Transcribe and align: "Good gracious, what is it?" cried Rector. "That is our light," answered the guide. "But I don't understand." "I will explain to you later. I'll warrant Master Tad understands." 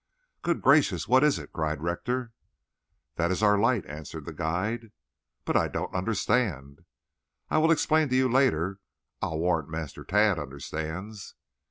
"Good 0.41 0.63
gracious, 0.63 1.07
what 1.07 1.23
is 1.23 1.37
it?" 1.37 1.53
cried 1.53 1.83
Rector. 1.83 2.31
"That 3.17 3.29
is 3.29 3.43
our 3.43 3.55
light," 3.59 3.85
answered 3.85 4.25
the 4.25 4.33
guide. 4.33 4.89
"But 5.45 5.55
I 5.55 5.67
don't 5.67 5.93
understand." 5.93 6.79
"I 7.51 7.59
will 7.59 7.69
explain 7.69 8.09
to 8.09 8.15
you 8.15 8.27
later. 8.27 8.79
I'll 9.21 9.37
warrant 9.37 9.69
Master 9.69 10.03
Tad 10.03 10.39
understands." 10.39 11.35